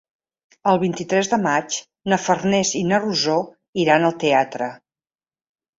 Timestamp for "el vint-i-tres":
0.71-1.29